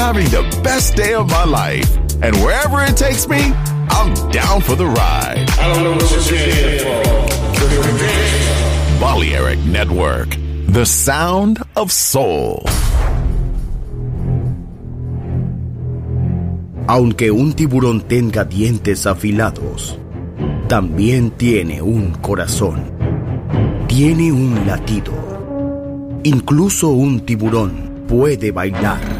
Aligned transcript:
having 0.00 0.28
the 0.30 0.44
best 0.64 0.96
day 0.96 1.12
of 1.12 1.28
my 1.28 1.44
life. 1.44 1.88
And 2.22 2.34
wherever 2.42 2.82
it 2.82 2.96
takes 2.96 3.28
me, 3.28 3.52
I'm 3.90 4.10
down 4.30 4.62
for 4.62 4.74
the 4.74 4.86
ride. 4.86 5.44
I 5.60 5.68
don't 5.68 5.84
know 5.84 5.92
what 5.92 6.10
you're 6.30 6.38
here 6.38 6.80
for. 6.80 7.20
Balearic 8.98 9.60
Network, 9.66 10.36
the 10.68 10.86
sound 10.86 11.58
of 11.76 11.92
soul. 11.92 12.64
Aunque 16.88 17.30
un 17.30 17.52
tiburón 17.52 18.00
tenga 18.00 18.44
dientes 18.44 19.06
afilados, 19.06 19.98
también 20.68 21.30
tiene 21.30 21.82
un 21.82 22.12
corazón. 22.22 22.90
Tiene 23.86 24.32
un 24.32 24.66
latido. 24.66 25.12
Incluso 26.24 26.88
un 26.88 27.20
tiburón 27.20 28.04
puede 28.08 28.50
bailar. 28.50 29.19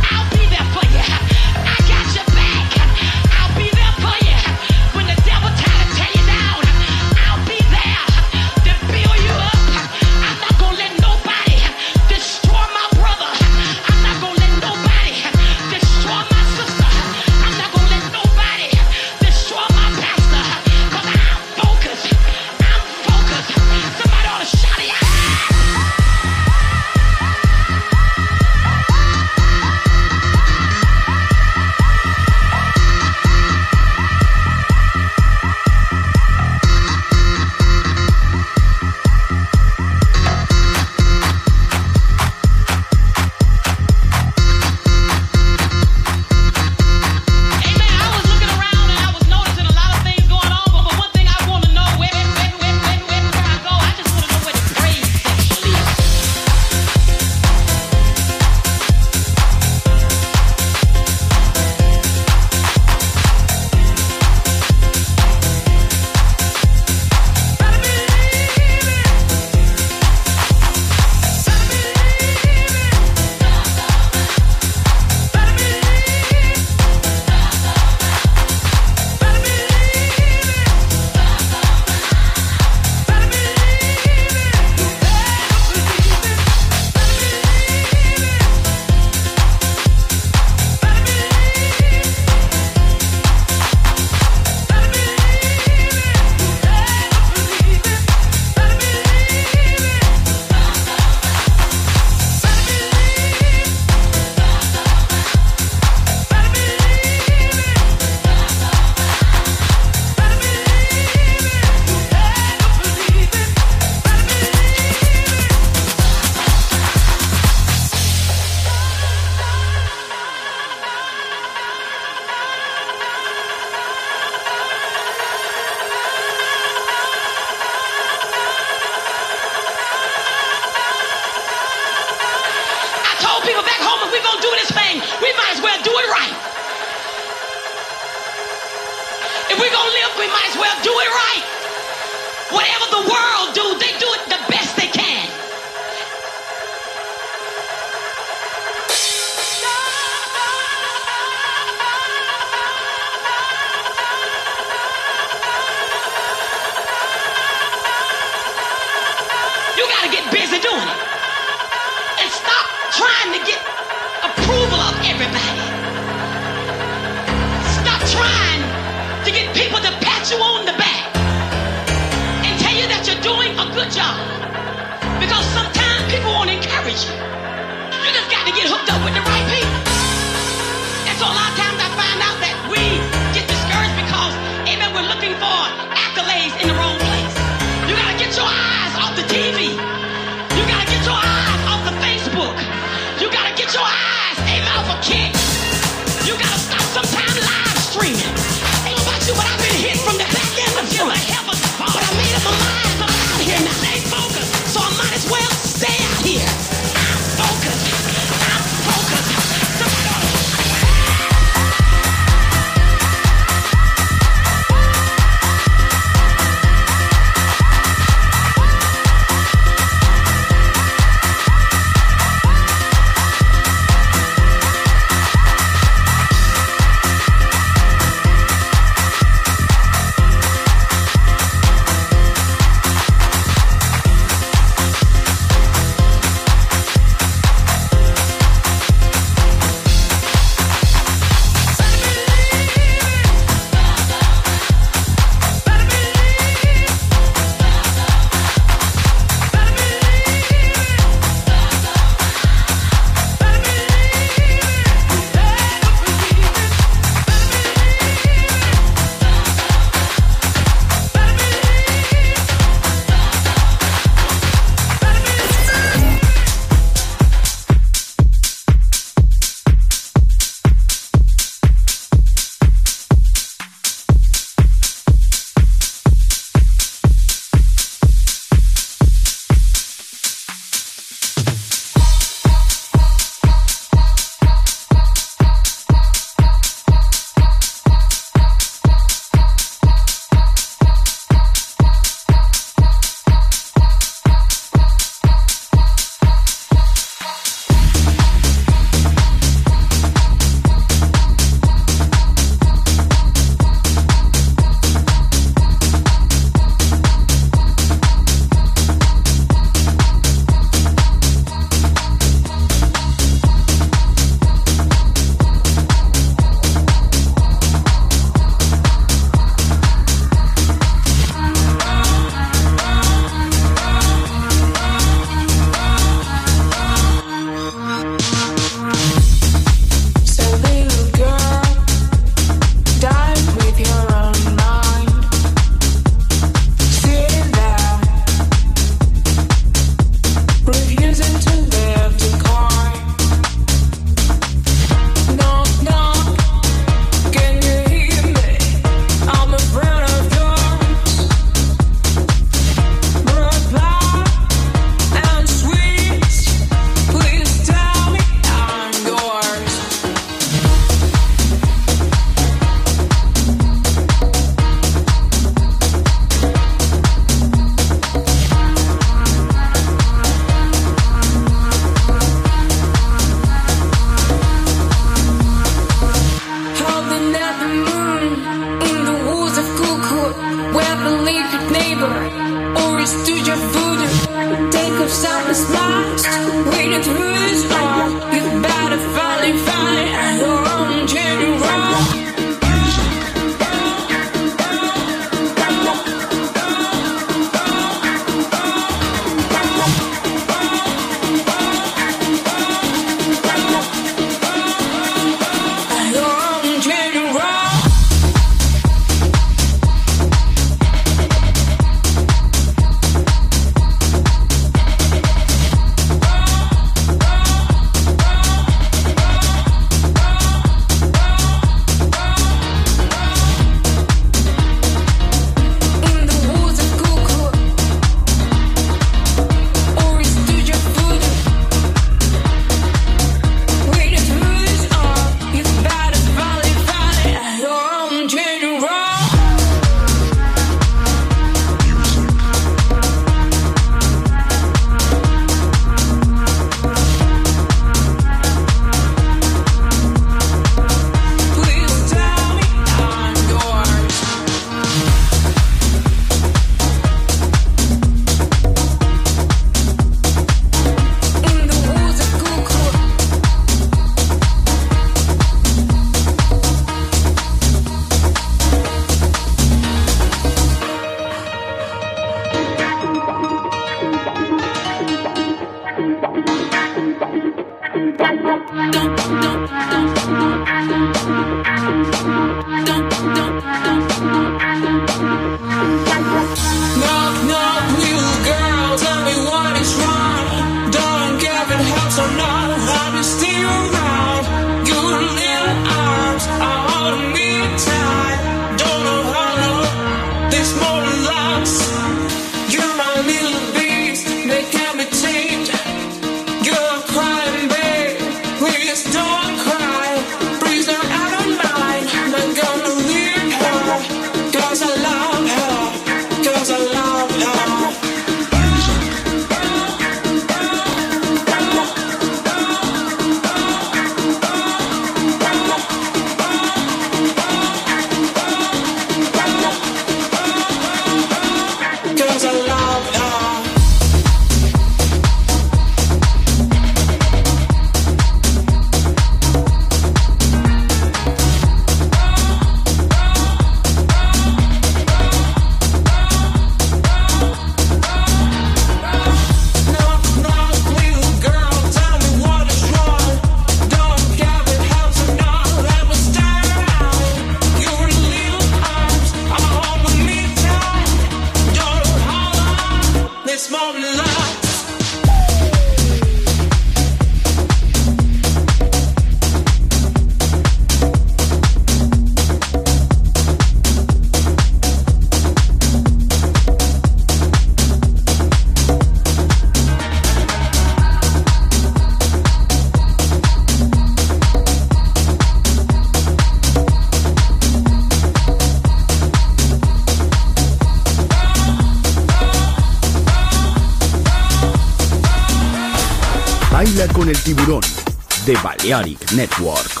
Balearic 598.91 599.31
Network. 599.31 600.00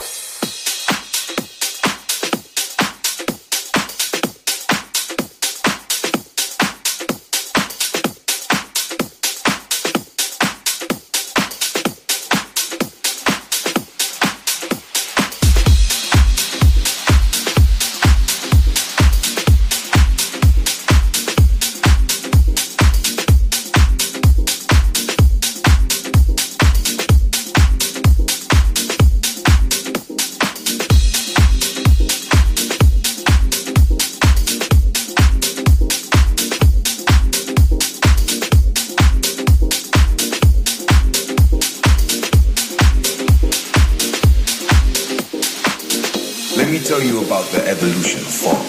evolution 47.71 48.19
form. 48.19 48.65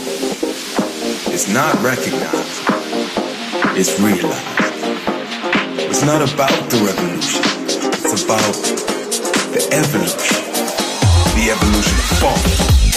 It's 1.34 1.48
not 1.48 1.74
recognized, 1.82 2.62
it's 3.76 3.98
realized. 3.98 4.46
It's 5.90 6.04
not 6.04 6.22
about 6.22 6.70
the 6.70 6.78
revolution, 6.86 7.42
it's 7.66 8.22
about 8.22 8.54
the 9.50 9.62
evolution, 9.72 10.44
the 11.34 11.50
evolution 11.50 11.98
of 11.98 12.18
form. 12.22 12.91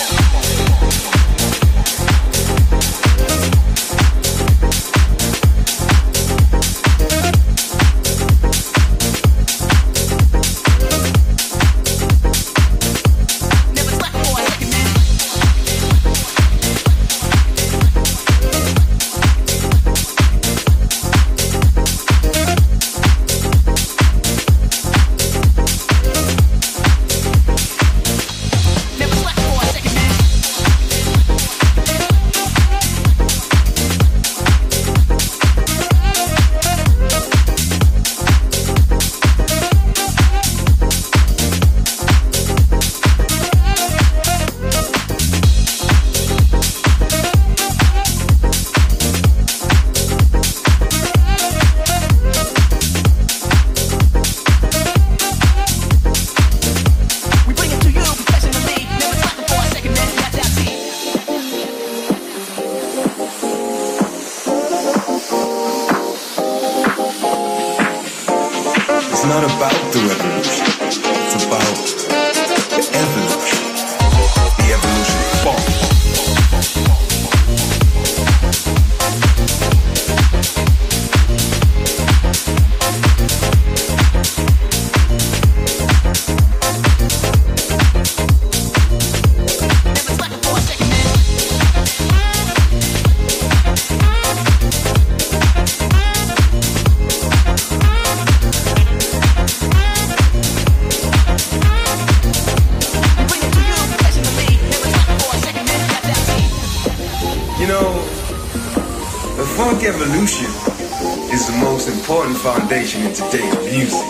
in 112.94 113.13
today's 113.13 113.56
music. 113.65 114.06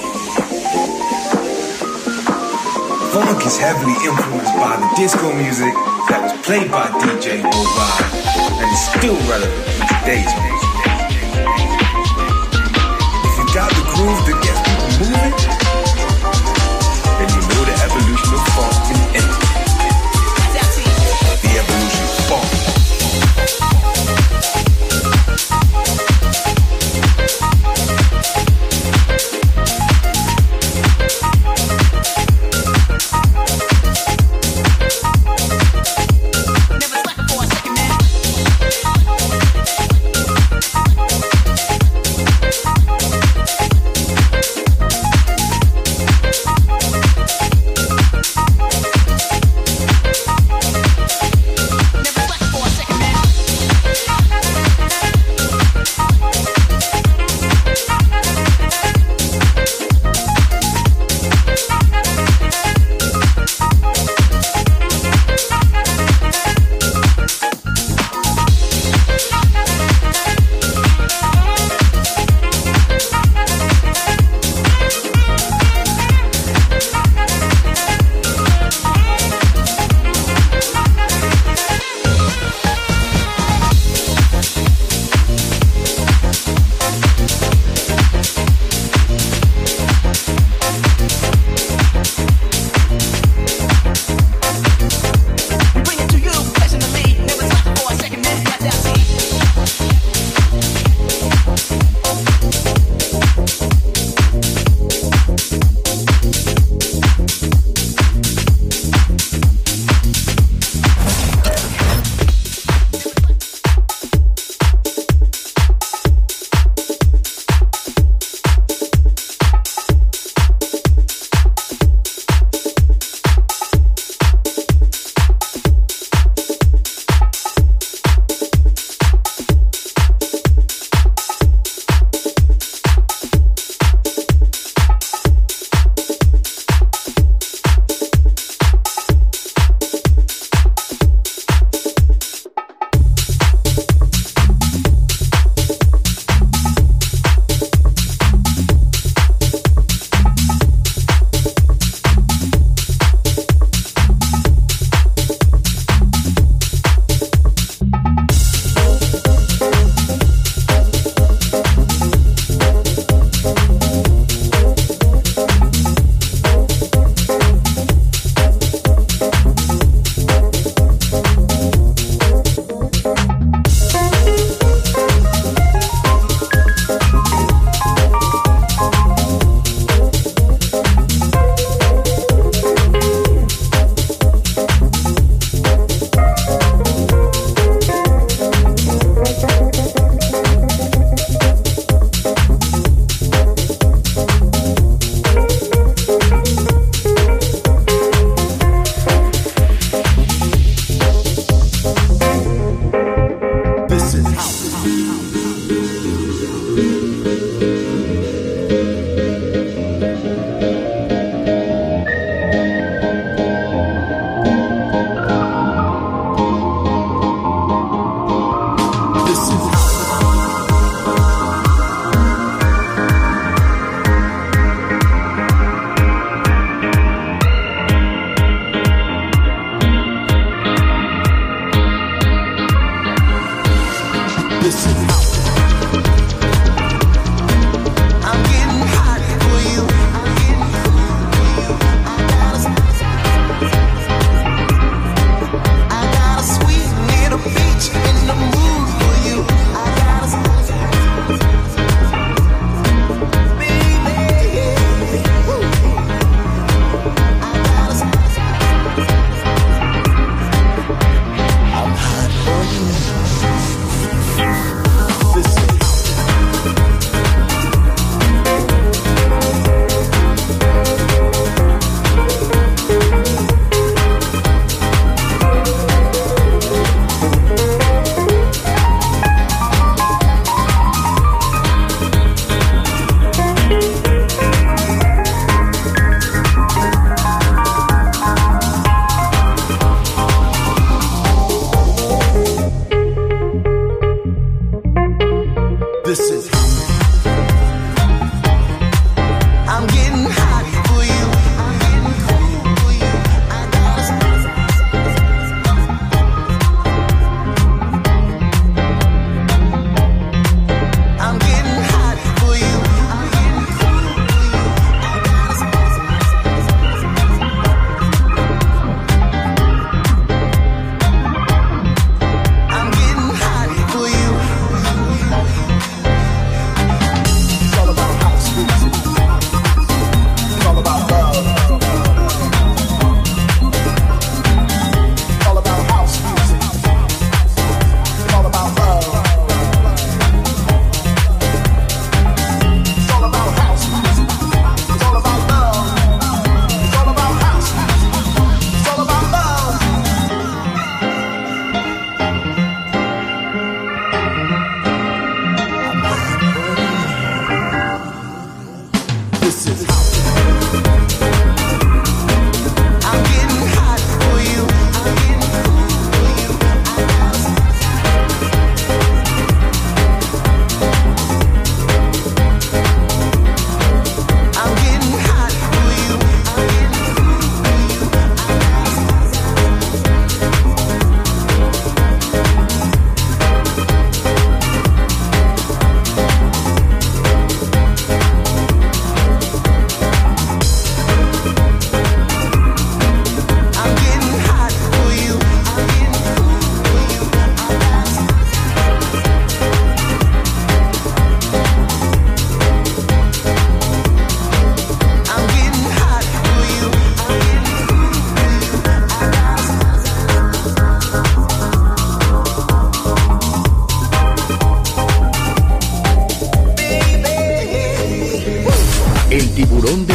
Funk 3.16 3.46
is 3.46 3.58
heavily 3.58 3.96
influenced 4.04 4.52
by 4.60 4.76
the 4.76 4.90
disco 4.98 5.32
music 5.32 5.72
that 6.12 6.20
was 6.24 6.34
played 6.44 6.70
by 6.70 6.84
DJ 7.00 7.40
Worldwide 7.40 8.12
and 8.60 8.68
is 8.68 8.84
still 8.92 9.16
relevant 9.32 9.64
in 9.72 9.84
today's 9.96 10.28
music. 10.44 10.72
If 13.24 13.34
you 13.40 13.46
got 13.56 13.72
the 13.72 13.86
groove, 13.96 14.35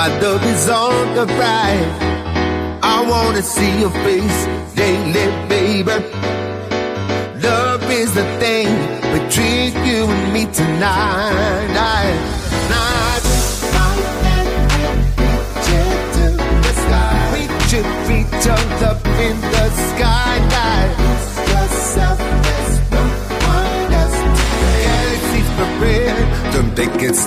My 0.00 0.08
love 0.20 0.42
is 0.46 0.66
on 0.70 1.14
the 1.14 1.26
rise. 1.26 1.96
I 2.82 3.04
wanna 3.06 3.42
see 3.42 3.80
your 3.80 3.90
face 4.06 4.40
daily, 4.74 5.26
baby. 5.46 5.96
Love 7.46 7.84
is 8.00 8.10
the 8.14 8.24
thing 8.40 8.70
between 9.16 9.70
you 9.84 10.00
and 10.14 10.32
me 10.32 10.46
tonight. 10.60 11.68
I, 11.76 12.04
night, 12.72 13.24
reach 17.34 17.72
it, 17.80 17.86
reach 18.08 18.46
up 18.90 19.00
in 19.26 19.36
the 19.54 19.66
sky. 19.88 20.32
Night. 20.56 20.92
Yourself, 21.52 22.18
there's 22.46 22.74
no 22.96 23.04
one 23.52 23.92
else. 24.00 24.18
Galaxies 24.86 25.50
prepared, 25.60 26.26
don't 26.54 26.72
think 26.74 27.02
it's 27.02 27.26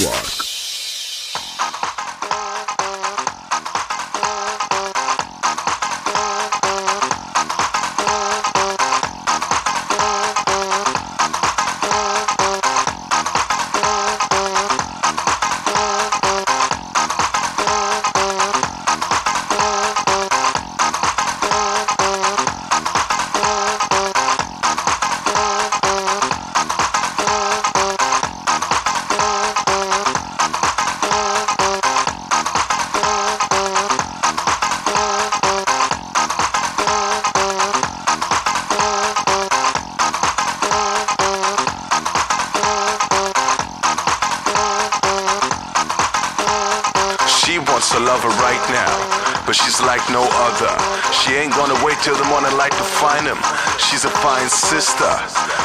like 49.91 50.09
no 50.09 50.23
other. 50.47 50.71
She 51.11 51.35
ain't 51.35 51.51
gonna 51.51 51.75
wait 51.83 51.97
till 51.99 52.15
the 52.15 52.23
morning 52.31 52.55
light 52.55 52.71
to 52.71 52.87
find 53.03 53.27
him. 53.27 53.35
She's 53.77 54.05
a 54.05 54.13
fine 54.23 54.47
sister, 54.47 55.11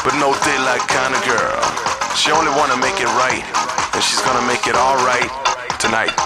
but 0.02 0.18
no 0.18 0.34
daylight 0.42 0.82
kind 0.90 1.14
of 1.14 1.22
girl. 1.22 1.62
She 2.18 2.32
only 2.32 2.50
wanna 2.58 2.76
make 2.76 2.98
it 2.98 3.06
right, 3.22 3.46
and 3.94 4.02
she's 4.02 4.20
gonna 4.22 4.44
make 4.50 4.66
it 4.66 4.74
alright 4.74 5.30
tonight. 5.78 6.25